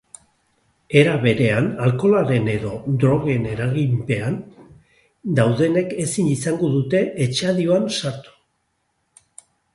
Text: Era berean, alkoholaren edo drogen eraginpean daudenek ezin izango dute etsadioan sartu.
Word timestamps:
Era 1.01 1.11
berean, 1.25 1.67
alkoholaren 1.87 2.49
edo 2.53 2.71
drogen 3.03 3.45
eraginpean 3.51 4.39
daudenek 5.41 5.95
ezin 6.07 6.33
izango 6.33 6.73
dute 6.79 7.05
etsadioan 7.29 7.89
sartu. 8.01 8.37